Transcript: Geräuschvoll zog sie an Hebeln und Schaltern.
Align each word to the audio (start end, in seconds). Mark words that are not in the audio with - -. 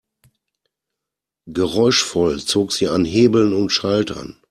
Geräuschvoll 1.45 2.39
zog 2.43 2.71
sie 2.71 2.87
an 2.87 3.05
Hebeln 3.05 3.53
und 3.53 3.69
Schaltern. 3.69 4.39